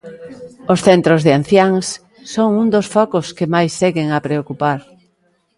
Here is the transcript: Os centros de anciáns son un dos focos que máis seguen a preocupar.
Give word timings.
Os 0.73 0.79
centros 0.87 1.19
de 1.25 1.31
anciáns 1.39 1.85
son 2.33 2.49
un 2.61 2.67
dos 2.75 2.87
focos 2.95 3.25
que 3.37 3.51
máis 3.53 3.71
seguen 3.81 4.07
a 4.11 4.23
preocupar. 4.27 4.79